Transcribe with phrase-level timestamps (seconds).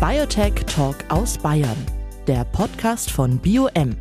[0.00, 1.76] Biotech Talk aus Bayern,
[2.26, 3.94] der Podcast von BioM,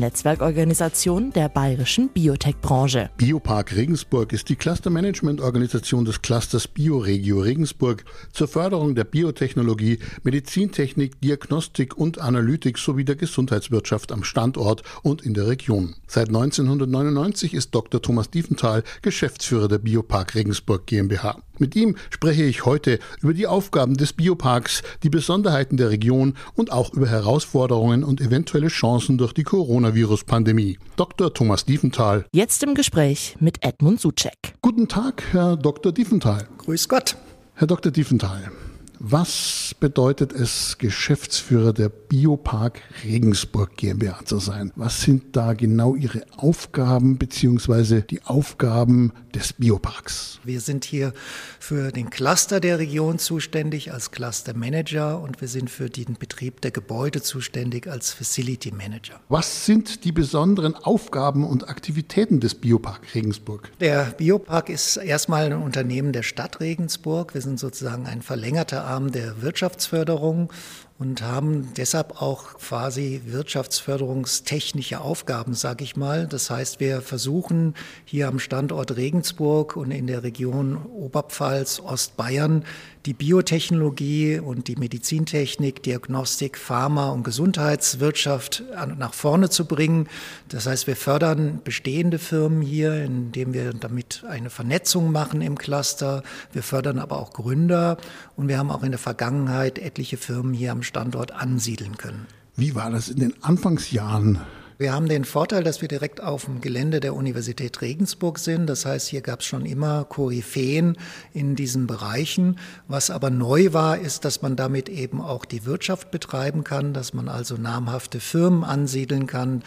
[0.00, 3.10] Netzwerkorganisation der bayerischen Biotech-Branche.
[3.16, 11.96] Biopark Regensburg ist die Cluster-Management-Organisation des Clusters Bioregio Regensburg zur Förderung der Biotechnologie, Medizintechnik, Diagnostik
[11.96, 15.94] und Analytik sowie der Gesundheitswirtschaft am Standort und in der Region.
[16.06, 18.00] Seit 1999 ist Dr.
[18.00, 21.42] Thomas Diefenthal Geschäftsführer der Biopark Regensburg GmbH.
[21.58, 26.70] Mit ihm spreche ich heute über die Aufgaben des Bioparks, die Besonderheiten der Region und
[26.70, 29.42] auch über Herausforderungen und eventuelle Chancen durch die
[29.86, 30.78] Coronavirus-Pandemie.
[30.96, 31.32] Dr.
[31.32, 32.26] Thomas Diefenthal.
[32.32, 34.54] Jetzt im Gespräch mit Edmund Suchek.
[34.60, 35.92] Guten Tag, Herr Dr.
[35.92, 36.48] Diefenthal.
[36.58, 37.16] Grüß Gott.
[37.54, 37.92] Herr Dr.
[37.92, 38.50] Diefenthal,
[38.98, 44.72] was bedeutet es, Geschäftsführer der Biopark Regensburg GmbH zu sein?
[44.76, 48.02] Was sind da genau Ihre Aufgaben bzw.
[48.02, 50.40] die Aufgaben des Bioparks?
[50.44, 51.12] Wir sind hier
[51.58, 56.60] für den Cluster der Region zuständig als Cluster Manager und wir sind für den Betrieb
[56.60, 59.20] der Gebäude zuständig als Facility Manager.
[59.28, 63.70] Was sind die besonderen Aufgaben und Aktivitäten des Biopark Regensburg?
[63.80, 67.34] Der Biopark ist erstmal ein Unternehmen der Stadt Regensburg.
[67.34, 70.52] Wir sind sozusagen ein verlängerter Arm der Wirtschaftsförderung
[70.98, 76.26] und haben deshalb auch quasi wirtschaftsförderungstechnische Aufgaben, sage ich mal.
[76.26, 82.64] Das heißt, wir versuchen hier am Standort Regensburg und in der Region Oberpfalz, Ostbayern
[83.04, 88.64] die Biotechnologie und die Medizintechnik, Diagnostik, Pharma und Gesundheitswirtschaft
[88.98, 90.08] nach vorne zu bringen.
[90.48, 96.24] Das heißt, wir fördern bestehende Firmen hier, indem wir damit eine Vernetzung machen im Cluster.
[96.52, 97.96] Wir fördern aber auch Gründer
[98.34, 102.26] und wir haben auch in der Vergangenheit etliche Firmen hier am Standort ansiedeln können.
[102.56, 104.40] Wie war das in den Anfangsjahren
[104.78, 108.66] wir haben den Vorteil, dass wir direkt auf dem Gelände der Universität Regensburg sind.
[108.66, 110.98] Das heißt, hier gab es schon immer Koryphäen
[111.32, 112.58] in diesen Bereichen.
[112.86, 117.14] Was aber neu war, ist, dass man damit eben auch die Wirtschaft betreiben kann, dass
[117.14, 119.62] man also namhafte Firmen ansiedeln kann.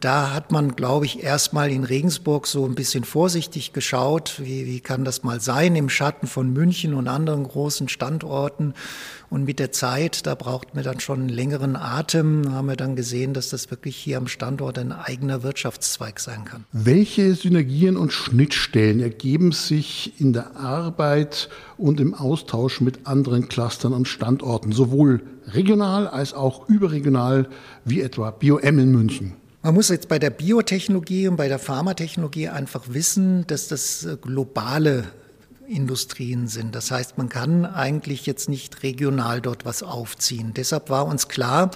[0.00, 4.78] Da hat man, glaube ich, erstmal in Regensburg so ein bisschen vorsichtig geschaut, wie, wie
[4.78, 8.74] kann das mal sein im Schatten von München und anderen großen Standorten.
[9.28, 12.94] Und mit der Zeit, da braucht man dann schon einen längeren Atem, haben wir dann
[12.94, 16.64] gesehen, dass das wirklich hier am Standort ein eigener Wirtschaftszweig sein kann.
[16.70, 23.92] Welche Synergien und Schnittstellen ergeben sich in der Arbeit und im Austausch mit anderen Clustern
[23.92, 27.48] und Standorten, sowohl regional als auch überregional,
[27.84, 29.34] wie etwa BioM in München?
[29.68, 34.16] Man muss jetzt bei der Biotechnologie und bei der Pharmatechnologie einfach wissen, dass das äh,
[34.16, 35.04] globale
[35.66, 36.74] Industrien sind.
[36.74, 40.54] Das heißt, man kann eigentlich jetzt nicht regional dort was aufziehen.
[40.56, 41.70] Deshalb war uns klar,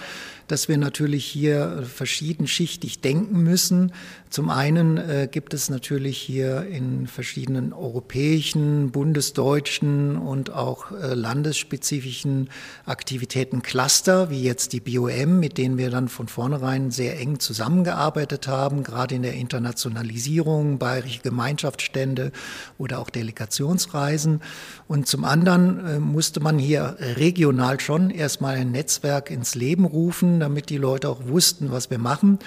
[0.53, 3.91] dass wir natürlich hier verschiedenschichtig denken müssen.
[4.29, 12.51] Zum einen äh, gibt es natürlich hier in verschiedenen europäischen, bundesdeutschen und auch äh, landesspezifischen
[12.85, 18.47] Aktivitäten Cluster, wie jetzt die BOM, mit denen wir dann von vornherein sehr eng zusammengearbeitet
[18.47, 22.31] haben, gerade in der Internationalisierung, bayerische Gemeinschaftsstände
[22.77, 24.43] oder auch Delegationsreisen.
[24.87, 30.42] Und zum anderen äh, musste man hier regional schon erstmal ein Netzwerk ins Leben rufen,
[30.43, 32.39] damit die Leute auch wussten, was wir machen.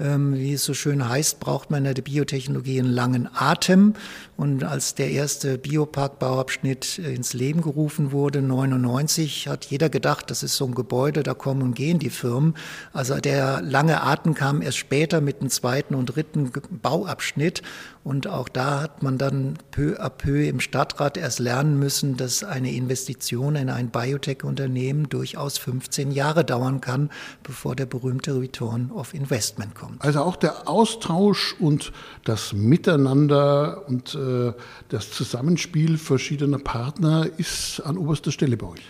[0.00, 3.92] Ähm, wie es so schön heißt, braucht man in der Biotechnologie einen langen Atem.
[4.38, 10.56] Und als der erste Biopark-Bauabschnitt ins Leben gerufen wurde, 99, hat jeder gedacht, das ist
[10.56, 12.54] so ein Gebäude, da kommen und gehen die Firmen.
[12.94, 16.50] Also der lange Atem kam erst später mit dem zweiten und dritten
[16.80, 17.60] Bauabschnitt.
[18.02, 22.42] Und auch da hat man dann peu à peu im Stadtrat erst lernen müssen, dass
[22.42, 27.10] eine Investition in ein Biotech-Unternehmen durchaus 15 Jahre dauern kann,
[27.42, 30.04] bevor der berühmte Return of Investment kommt kommt.
[30.04, 31.92] Also auch der Austausch und
[32.24, 34.52] das Miteinander und äh,
[34.88, 38.82] das Zusammenspiel verschiedener Partner ist an oberster Stelle bei euch.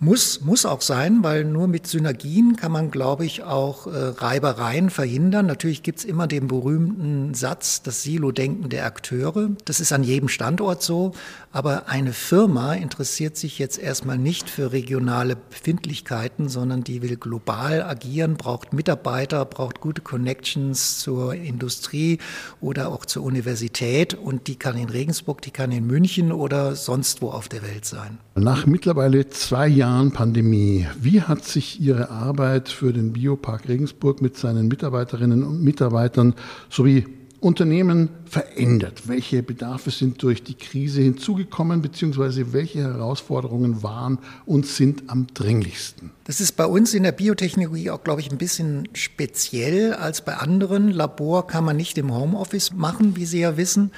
[0.00, 4.90] Muss, muss auch sein, weil nur mit Synergien kann man, glaube ich, auch äh, Reibereien
[4.90, 5.46] verhindern.
[5.46, 9.50] Natürlich gibt's immer den berühmten Satz, das Silo-Denken der Akteure.
[9.64, 11.14] Das ist an jedem Standort so.
[11.58, 17.82] Aber eine Firma interessiert sich jetzt erstmal nicht für regionale Befindlichkeiten, sondern die will global
[17.82, 22.18] agieren, braucht Mitarbeiter, braucht gute Connections zur Industrie
[22.60, 24.14] oder auch zur Universität.
[24.14, 27.84] Und die kann in Regensburg, die kann in München oder sonst wo auf der Welt
[27.84, 28.18] sein.
[28.36, 34.36] Nach mittlerweile zwei Jahren Pandemie, wie hat sich Ihre Arbeit für den Biopark Regensburg mit
[34.36, 36.36] seinen Mitarbeiterinnen und Mitarbeitern
[36.70, 39.08] sowie Unternehmen verändert?
[39.08, 46.10] Welche Bedarfe sind durch die Krise hinzugekommen, beziehungsweise welche Herausforderungen waren und sind am dringlichsten?
[46.28, 50.34] Das ist bei uns in der Biotechnologie auch, glaube ich, ein bisschen speziell als bei
[50.34, 50.90] anderen.
[50.90, 53.92] Labor kann man nicht im Homeoffice machen, wie Sie ja wissen.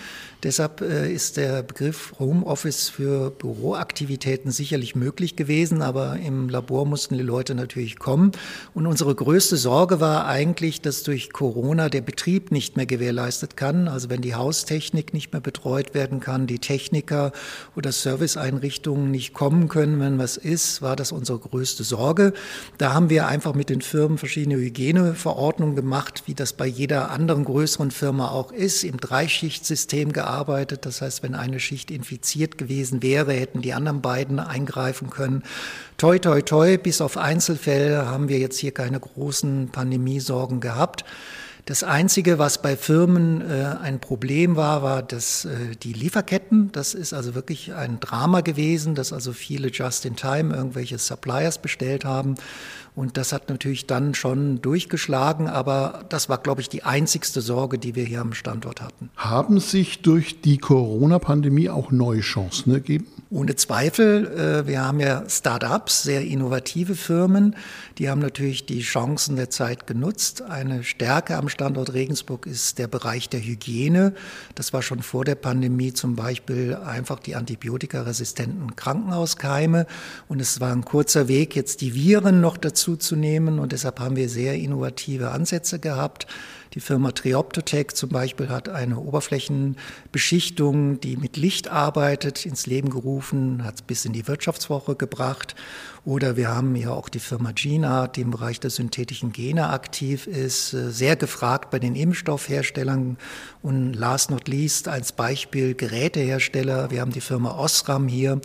[0.44, 7.18] Deshalb äh, ist der Begriff Homeoffice für Büroaktivitäten sicherlich möglich gewesen, aber im Labor mussten
[7.18, 8.30] die Leute natürlich kommen.
[8.74, 13.88] Und unsere größte Sorge war eigentlich, dass durch Corona der Betrieb nicht mehr gewährleistet kann.
[13.88, 17.32] Also wenn die Haustechnik nicht mehr betreut werden kann, die Techniker
[17.74, 22.19] oder Serviceeinrichtungen nicht kommen können, wenn was ist, war das unsere größte Sorge.
[22.78, 27.44] Da haben wir einfach mit den Firmen verschiedene Hygieneverordnungen gemacht, wie das bei jeder anderen
[27.44, 30.86] größeren Firma auch ist, im Dreischichtsystem gearbeitet.
[30.86, 35.42] Das heißt, wenn eine Schicht infiziert gewesen wäre, hätten die anderen beiden eingreifen können.
[35.98, 41.04] Toi, toi, toi, bis auf Einzelfälle haben wir jetzt hier keine großen Pandemiesorgen gehabt.
[41.66, 46.72] Das Einzige, was bei Firmen äh, ein Problem war, war dass äh, die Lieferketten.
[46.72, 52.36] Das ist also wirklich ein Drama gewesen, dass also viele Just-in-Time irgendwelche Suppliers bestellt haben.
[52.94, 57.78] Und das hat natürlich dann schon durchgeschlagen, aber das war, glaube ich, die einzigste Sorge,
[57.78, 59.10] die wir hier am Standort hatten.
[59.16, 63.06] Haben sich durch die Corona-Pandemie auch neue Chancen ergeben?
[63.32, 64.26] Ohne Zweifel.
[64.26, 67.54] Äh, wir haben ja Start-ups, sehr innovative Firmen.
[67.98, 70.42] Die haben natürlich die Chancen der Zeit genutzt.
[70.42, 74.14] Eine Stärke am Standort Regensburg ist der Bereich der Hygiene.
[74.56, 79.86] Das war schon vor der Pandemie zum Beispiel einfach die antibiotikaresistenten Krankenhauskeime.
[80.28, 83.58] Und es war ein kurzer Weg, jetzt die Viren noch dazu zu nehmen.
[83.58, 86.26] Und deshalb haben wir sehr innovative Ansätze gehabt.
[86.74, 93.64] Die Firma Trioptotech zum Beispiel hat eine Oberflächenbeschichtung, die mit Licht arbeitet, ins Leben gerufen,
[93.64, 95.56] hat es bis in die Wirtschaftswoche gebracht.
[96.04, 100.28] Oder wir haben ja auch die Firma GeneArt, die im Bereich der synthetischen Gene aktiv
[100.28, 103.18] ist, äh, sehr gefragt bei den Impfstoffherstellern.
[103.62, 106.90] Und last not least als Beispiel Gerätehersteller.
[106.90, 108.40] Wir haben die Firma Osram hier,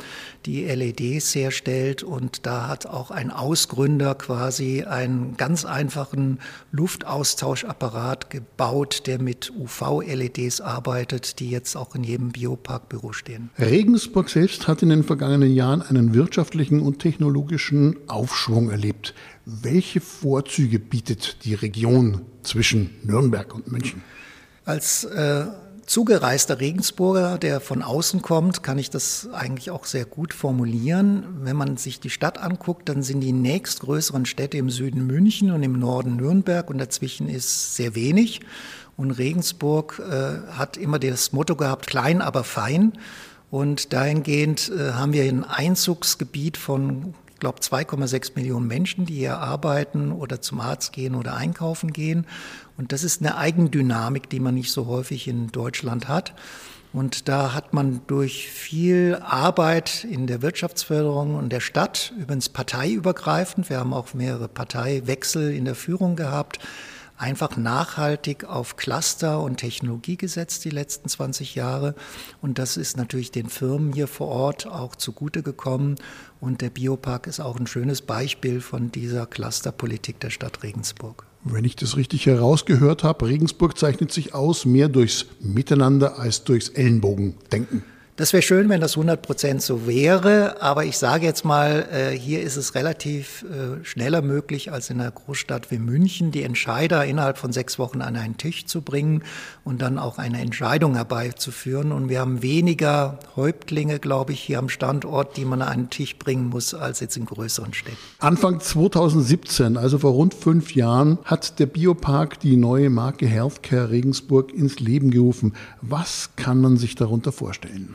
[0.45, 2.03] die LEDs herstellt.
[2.03, 6.39] Und da hat auch ein Ausgründer quasi einen ganz einfachen
[6.71, 13.49] Luftaustauschapparat gebaut, der mit UV-LEDs arbeitet, die jetzt auch in jedem Bioparkbüro stehen.
[13.59, 19.13] Regensburg selbst hat in den vergangenen Jahren einen wirtschaftlichen und technologischen technologischen Aufschwung erlebt.
[19.45, 24.01] Welche Vorzüge bietet die Region zwischen Nürnberg und München?
[24.63, 25.45] Als äh,
[25.85, 31.25] zugereister Regensburger, der von außen kommt, kann ich das eigentlich auch sehr gut formulieren.
[31.41, 35.63] Wenn man sich die Stadt anguckt, dann sind die nächstgrößeren Städte im Süden München und
[35.63, 38.41] im Norden Nürnberg und dazwischen ist sehr wenig.
[38.97, 42.93] Und Regensburg äh, hat immer das Motto gehabt, klein, aber fein.
[43.51, 47.13] Und dahingehend äh, haben wir ein Einzugsgebiet von
[47.45, 52.25] glaube, 2,6 Millionen Menschen, die hier arbeiten oder zum Arzt gehen oder einkaufen gehen.
[52.75, 56.33] Und das ist eine Eigendynamik, die man nicht so häufig in Deutschland hat.
[56.91, 63.69] Und da hat man durch viel Arbeit in der Wirtschaftsförderung und der Stadt, übrigens parteiübergreifend,
[63.69, 66.57] wir haben auch mehrere Parteiwechsel in der Führung gehabt,
[67.17, 71.95] einfach nachhaltig auf Cluster und Technologie gesetzt die letzten 20 Jahre.
[72.41, 75.95] Und das ist natürlich den Firmen hier vor Ort auch zugute gekommen.
[76.39, 81.25] Und der Biopark ist auch ein schönes Beispiel von dieser Clusterpolitik der Stadt Regensburg.
[81.43, 86.69] Wenn ich das richtig herausgehört habe, Regensburg zeichnet sich aus mehr durchs Miteinander als durchs
[86.69, 87.83] Ellenbogendenken.
[88.17, 92.17] Das wäre schön, wenn das 100 Prozent so wäre, aber ich sage jetzt mal, äh,
[92.17, 97.03] hier ist es relativ äh, schneller möglich als in einer Großstadt wie München, die Entscheider
[97.03, 99.23] innerhalb von sechs Wochen an einen Tisch zu bringen
[99.65, 101.91] und dann auch eine Entscheidung herbeizuführen.
[101.91, 106.17] Und wir haben weniger Häuptlinge, glaube ich, hier am Standort, die man an einen Tisch
[106.17, 107.97] bringen muss, als jetzt in größeren Städten.
[108.19, 114.53] Anfang 2017, also vor rund fünf Jahren, hat der Biopark die neue Marke Healthcare Regensburg
[114.53, 115.53] ins Leben gerufen.
[115.81, 117.93] Was kann man sich darunter vorstellen?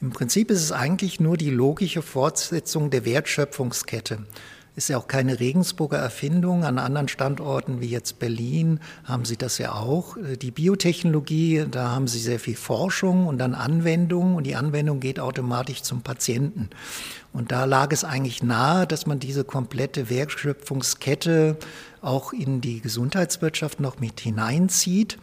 [0.00, 4.18] Im Prinzip ist es eigentlich nur die logische Fortsetzung der Wertschöpfungskette.
[4.74, 6.64] Ist ja auch keine Regensburger Erfindung.
[6.64, 10.18] An anderen Standorten wie jetzt Berlin haben sie das ja auch.
[10.42, 15.18] Die Biotechnologie, da haben sie sehr viel Forschung und dann Anwendung und die Anwendung geht
[15.18, 16.68] automatisch zum Patienten.
[17.32, 21.56] Und da lag es eigentlich nahe, dass man diese komplette Wertschöpfungskette
[22.02, 25.16] auch in die Gesundheitswirtschaft noch mit hineinzieht.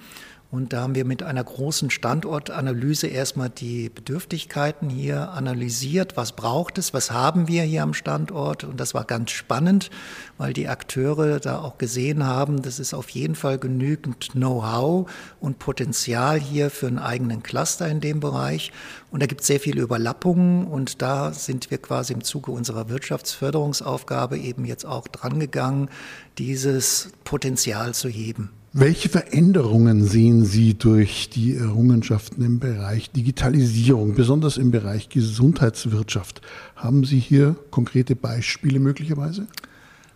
[0.53, 6.15] Und da haben wir mit einer großen Standortanalyse erstmal die Bedürftigkeiten hier analysiert.
[6.15, 6.93] Was braucht es?
[6.93, 8.63] Was haben wir hier am Standort?
[8.63, 9.89] Und das war ganz spannend,
[10.38, 15.57] weil die Akteure da auch gesehen haben, das ist auf jeden Fall genügend Know-how und
[15.57, 18.72] Potenzial hier für einen eigenen Cluster in dem Bereich.
[19.10, 20.67] Und da gibt es sehr viele Überlappungen.
[20.67, 25.89] Und da sind wir quasi im Zuge unserer Wirtschaftsförderungsaufgabe eben jetzt auch drangegangen,
[26.38, 28.51] dieses Potenzial zu heben.
[28.75, 36.42] Welche Veränderungen sehen Sie durch die Errungenschaften im Bereich Digitalisierung, besonders im Bereich Gesundheitswirtschaft?
[36.75, 39.46] Haben Sie hier konkrete Beispiele möglicherweise?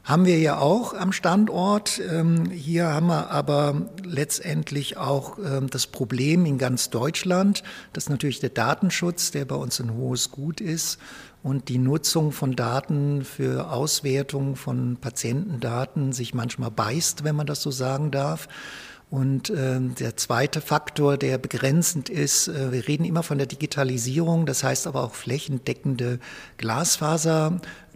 [0.03, 2.01] Haben wir ja auch am Standort.
[2.09, 7.61] Ähm, hier haben wir aber letztendlich auch ähm, das Problem in ganz Deutschland,
[7.93, 10.97] dass natürlich der Datenschutz, der bei uns ein hohes Gut ist,
[11.47, 17.61] und die Nutzung von Daten für Auswertung von Patientendaten sich manchmal beißt, wenn man das
[17.61, 18.49] so sagen darf.
[19.09, 24.45] Und äh, der zweite Faktor, der begrenzend ist, äh, wir reden immer von der Digitalisierung,
[24.45, 26.19] das heißt aber auch flächendeckende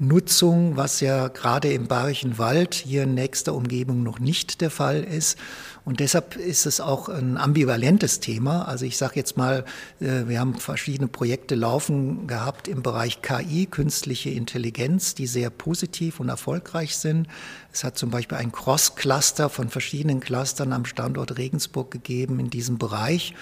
[0.01, 5.03] Glasfasernutzung, was ja gerade im Bayerischen Wald hier in nächster Umgebung noch nicht der Fall
[5.03, 5.37] ist.
[5.83, 8.67] Und deshalb ist es auch ein ambivalentes Thema.
[8.67, 9.65] Also ich sage jetzt mal,
[9.99, 16.19] äh, wir haben verschiedene Projekte laufen gehabt im Bereich KI, künstliche Intelligenz, die sehr positiv
[16.19, 17.27] und erfolgreich sind.
[17.73, 22.77] Es hat zum Beispiel ein Cross-Cluster von verschiedenen Clustern am Standort Regensburg gegeben in diesem
[22.77, 23.33] Bereich.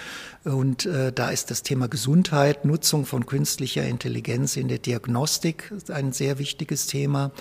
[0.44, 6.14] Und äh, da ist das Thema Gesundheit, Nutzung von künstlicher Intelligenz in der Diagnostik ein
[6.14, 7.32] sehr wichtiges Thema.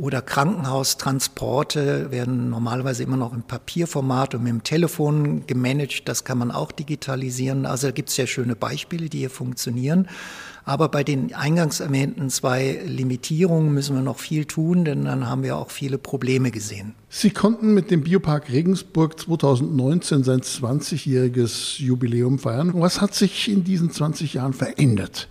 [0.00, 6.08] Oder Krankenhaustransporte werden normalerweise immer noch im Papierformat und mit dem Telefon gemanagt.
[6.08, 7.66] Das kann man auch digitalisieren.
[7.66, 10.08] Also da gibt es ja schöne Beispiele, die hier funktionieren.
[10.64, 15.42] Aber bei den eingangs erwähnten zwei Limitierungen müssen wir noch viel tun, denn dann haben
[15.42, 16.94] wir auch viele Probleme gesehen.
[17.10, 22.72] Sie konnten mit dem Biopark Regensburg 2019 sein 20-jähriges Jubiläum feiern.
[22.72, 25.28] Was hat sich in diesen 20 Jahren verändert?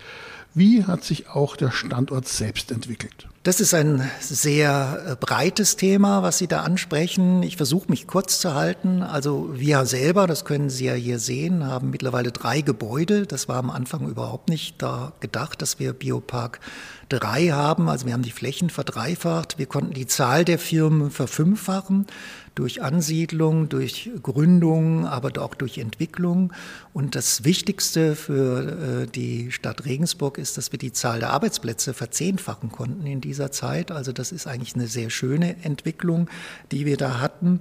[0.54, 3.26] Wie hat sich auch der Standort selbst entwickelt?
[3.42, 7.42] Das ist ein sehr äh, breites Thema, was Sie da ansprechen.
[7.42, 9.02] Ich versuche mich kurz zu halten.
[9.02, 13.26] Also wir selber, das können Sie ja hier sehen, haben mittlerweile drei Gebäude.
[13.26, 16.60] Das war am Anfang überhaupt nicht da gedacht, dass wir Biopark
[17.08, 17.88] drei haben.
[17.88, 19.56] Also wir haben die Flächen verdreifacht.
[19.56, 22.08] Wir konnten die Zahl der Firmen verfünffachen
[22.54, 26.52] durch Ansiedlung, durch Gründung, aber auch durch Entwicklung.
[26.92, 31.94] Und das Wichtigste für äh, die Stadt Regensburg ist, dass wir die Zahl der Arbeitsplätze
[31.94, 33.92] verzehnfachen konnten in dieser Zeit.
[33.92, 36.28] Also das ist eigentlich eine sehr schöne Entwicklung,
[36.72, 37.60] die wir da hatten.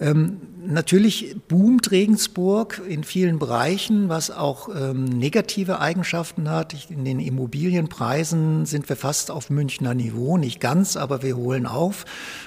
[0.00, 6.90] Ähm, natürlich boomt Regensburg in vielen Bereichen, was auch ähm, negative Eigenschaften hat.
[6.90, 12.06] In den Immobilienpreisen sind wir fast auf Münchner Niveau, nicht ganz, aber wir holen auf.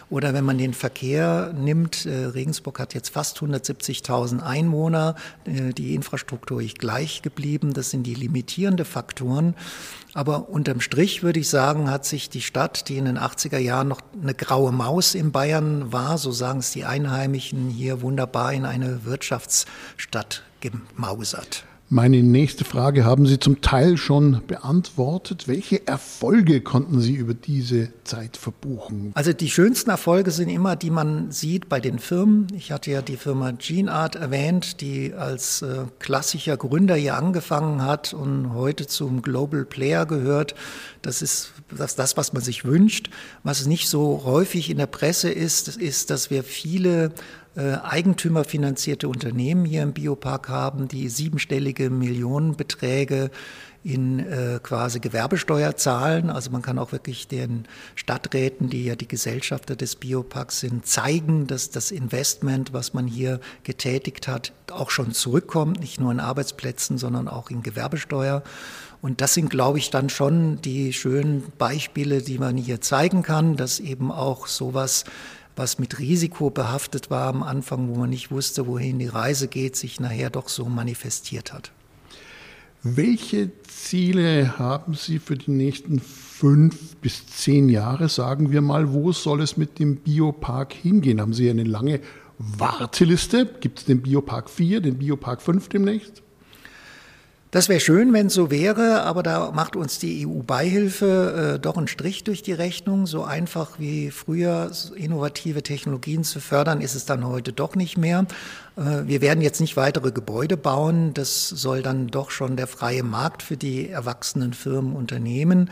[0.10, 5.96] Oder wenn man den Verkehr nimmt, äh, Regensburg hat jetzt fast 170.000 Einwohner, äh, die
[5.96, 7.74] Infrastruktur ist gleich geblieben.
[7.74, 9.56] Das sind die limitierenden Faktoren.
[10.14, 13.88] Aber unterm Strich würde ich sagen, hat sich die Stadt, die in den 80er Jahren
[13.88, 17.37] noch eine graue Maus in Bayern war, so sagen es die Einheimischen,
[17.70, 21.67] hier wunderbar in eine Wirtschaftsstadt gemausert.
[21.90, 25.48] Meine nächste Frage haben Sie zum Teil schon beantwortet.
[25.48, 29.12] Welche Erfolge konnten Sie über diese Zeit verbuchen?
[29.14, 32.48] Also die schönsten Erfolge sind immer, die man sieht bei den Firmen.
[32.58, 38.14] Ich hatte ja die Firma GeneArt erwähnt, die als äh, klassischer Gründer hier angefangen hat
[38.14, 40.56] und heute zum Global Player gehört.
[41.02, 43.12] Das ist das, das was man sich wünscht.
[43.44, 47.14] Was nicht so häufig in der Presse ist, ist, dass wir viele
[47.58, 53.32] äh, eigentümerfinanzierte Unternehmen hier im Biopark haben, die siebenstellige Millionenbeträge
[53.84, 56.30] in äh, quasi Gewerbesteuer zahlen.
[56.30, 61.48] Also man kann auch wirklich den Stadträten, die ja die Gesellschafter des Bioparks sind, zeigen,
[61.48, 66.98] dass das Investment, was man hier getätigt hat, auch schon zurückkommt, nicht nur in Arbeitsplätzen,
[66.98, 68.44] sondern auch in Gewerbesteuer.
[69.02, 73.56] Und das sind, glaube ich, dann schon die schönen Beispiele, die man hier zeigen kann,
[73.56, 75.06] dass eben auch sowas
[75.58, 79.76] was mit Risiko behaftet war am Anfang, wo man nicht wusste, wohin die Reise geht,
[79.76, 81.72] sich nachher doch so manifestiert hat.
[82.84, 88.94] Welche Ziele haben Sie für die nächsten fünf bis zehn Jahre, sagen wir mal?
[88.94, 91.20] Wo soll es mit dem Biopark hingehen?
[91.20, 92.00] Haben Sie eine lange
[92.38, 93.48] Warteliste?
[93.60, 96.22] Gibt es den Biopark 4, den Biopark 5 demnächst?
[97.50, 101.78] Das wäre schön, wenn es so wäre, aber da macht uns die EU-Beihilfe äh, doch
[101.78, 103.06] einen Strich durch die Rechnung.
[103.06, 108.26] So einfach wie früher innovative Technologien zu fördern, ist es dann heute doch nicht mehr.
[108.76, 111.14] Äh, wir werden jetzt nicht weitere Gebäude bauen.
[111.14, 115.70] Das soll dann doch schon der freie Markt für die erwachsenen Firmen unternehmen.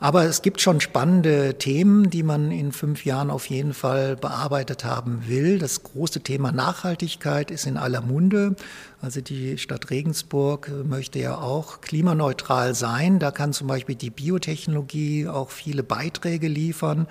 [0.00, 4.84] Aber es gibt schon spannende Themen, die man in fünf Jahren auf jeden Fall bearbeitet
[4.84, 5.58] haben will.
[5.58, 8.56] Das große Thema Nachhaltigkeit ist in aller Munde.
[9.00, 13.18] Also die Stadt Regensburg möchte ja auch klimaneutral sein.
[13.18, 17.06] Da kann zum Beispiel die Biotechnologie auch viele Beiträge liefern.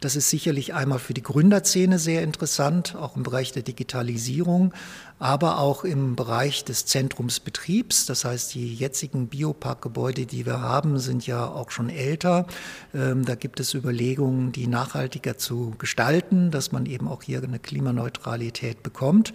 [0.00, 4.72] Das ist sicherlich einmal für die Gründerszene sehr interessant, auch im Bereich der Digitalisierung,
[5.22, 8.06] aber auch im Bereich des Zentrumsbetriebs.
[8.06, 12.44] Das heißt, die jetzigen Bioparkgebäude, die wir haben, sind ja auch schon älter.
[12.92, 17.60] Ähm, da gibt es Überlegungen, die nachhaltiger zu gestalten, dass man eben auch hier eine
[17.60, 19.32] Klimaneutralität bekommt.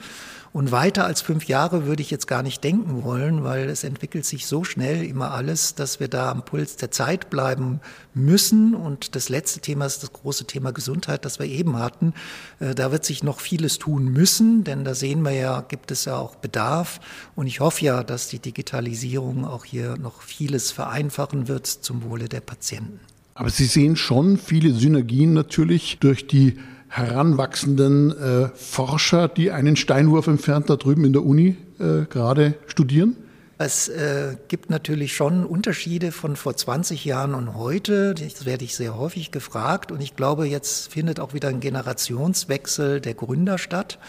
[0.57, 4.25] Und weiter als fünf Jahre würde ich jetzt gar nicht denken wollen, weil es entwickelt
[4.25, 7.79] sich so schnell immer alles, dass wir da am Puls der Zeit bleiben
[8.13, 8.73] müssen.
[8.73, 12.13] Und das letzte Thema ist das große Thema Gesundheit, das wir eben hatten.
[12.59, 16.05] Äh, da wird sich noch vieles tun müssen, denn da sehen wir ja, gibt es
[16.05, 16.99] ja auch Bedarf.
[17.35, 22.27] Und ich hoffe ja, dass die Digitalisierung auch hier noch vieles vereinfachen wird zum Wohle
[22.27, 22.99] der Patienten.
[23.35, 26.57] Aber Sie sehen schon viele Synergien natürlich durch die
[26.87, 33.15] heranwachsenden äh, Forscher, die einen Steinwurf entfernt da drüben in der Uni äh, gerade studieren?
[33.59, 38.15] Es äh, gibt natürlich schon Unterschiede von vor 20 Jahren und heute.
[38.15, 39.91] Das werde ich sehr häufig gefragt.
[39.91, 43.99] Und ich glaube, jetzt findet auch wieder ein Generationswechsel der Gründer statt.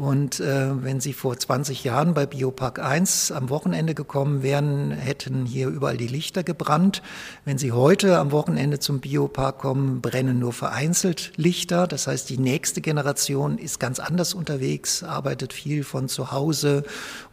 [0.00, 5.44] Und äh, wenn Sie vor 20 Jahren bei Biopark 1 am Wochenende gekommen wären, hätten
[5.44, 7.02] hier überall die Lichter gebrannt.
[7.44, 11.86] Wenn Sie heute am Wochenende zum Biopark kommen, brennen nur vereinzelt Lichter.
[11.86, 16.84] Das heißt, die nächste Generation ist ganz anders unterwegs, arbeitet viel von zu Hause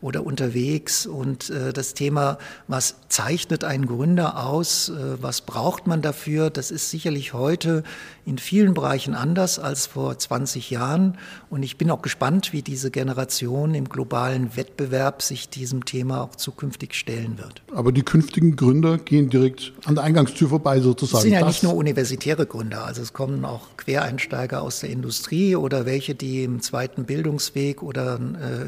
[0.02, 1.06] oder unterwegs.
[1.06, 6.72] Und äh, das Thema, was zeichnet einen Gründer aus, äh, was braucht man dafür, das
[6.72, 7.84] ist sicherlich heute
[8.26, 11.18] in vielen Bereichen anders als vor 20 Jahren.
[11.50, 16.36] Und ich bin auch gespannt, wie diese Generation im globalen Wettbewerb sich diesem Thema auch
[16.36, 17.62] zukünftig stellen wird.
[17.74, 21.18] Aber die künftigen Gründer gehen direkt an der Eingangstür vorbei sozusagen.
[21.18, 24.90] Es sind ja das nicht nur universitäre Gründer, also es kommen auch Quereinsteiger aus der
[24.90, 28.20] Industrie oder welche, die im zweiten Bildungsweg oder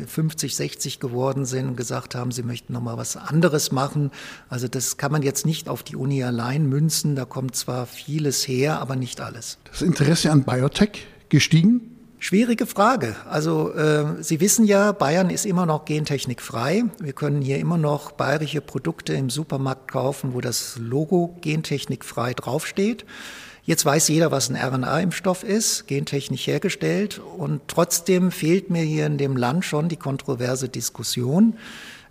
[0.01, 4.11] äh, 50, 60 geworden sind und gesagt haben, sie möchten noch mal was anderes machen.
[4.49, 7.15] Also das kann man jetzt nicht auf die Uni allein münzen.
[7.15, 9.57] Da kommt zwar vieles her, aber nicht alles.
[9.69, 11.88] Das Interesse an Biotech gestiegen?
[12.21, 13.15] Schwierige Frage.
[13.29, 16.83] Also äh, Sie wissen ja, Bayern ist immer noch gentechnikfrei.
[16.99, 23.05] Wir können hier immer noch bayerische Produkte im Supermarkt kaufen, wo das Logo gentechnikfrei draufsteht.
[23.63, 27.21] Jetzt weiß jeder, was ein RNA-Impfstoff ist, gentechnisch hergestellt.
[27.37, 31.55] Und trotzdem fehlt mir hier in dem Land schon die kontroverse Diskussion.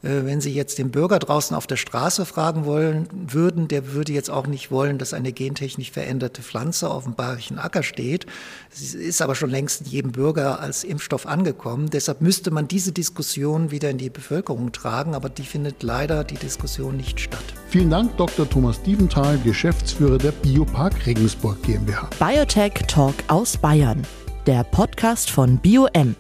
[0.03, 4.13] Äh, wenn Sie jetzt den Bürger draußen auf der Straße fragen wollen würden, der würde
[4.13, 8.27] jetzt auch nicht wollen, dass eine gentechnisch veränderte Pflanze auf dem bayerischen Acker steht.
[8.71, 11.91] Sie ist aber schon längst in jedem Bürger als Impfstoff angekommen.
[11.91, 16.37] Deshalb müsste man diese Diskussion wieder in die Bevölkerung tragen, aber die findet leider die
[16.37, 17.45] Diskussion nicht statt.
[17.69, 18.49] Vielen Dank, Dr.
[18.49, 22.09] Thomas Dieventhal, Geschäftsführer der Biopark Regensburg GmbH.
[22.19, 24.07] Biotech Talk aus Bayern,
[24.47, 26.15] der Podcast von BioM.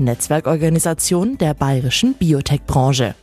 [0.00, 3.14] Netzwerkorganisation der bayerischen Biotech-Branche.